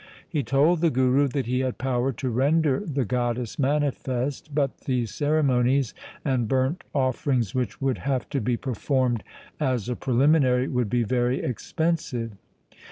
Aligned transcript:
He 0.27 0.41
told 0.41 0.81
the 0.81 0.89
Guru 0.89 1.27
that 1.27 1.45
he 1.45 1.59
had 1.59 1.77
power 1.77 2.11
to 2.11 2.31
render 2.31 2.79
the 2.79 3.05
goddess 3.05 3.59
manifest, 3.59 4.49
but 4.55 4.75
the 4.85 5.05
ceremonies 5.05 5.93
and 6.25 6.47
burnt 6.47 6.83
offerings 6.95 7.53
which 7.53 7.79
would 7.81 7.99
have 7.99 8.27
to 8.29 8.41
be 8.41 8.57
performed 8.57 9.23
as 9.59 9.89
a 9.89 9.95
preliminary 9.95 10.67
would 10.67 10.89
be 10.89 11.03
very 11.03 11.43
expensive. 11.43 12.31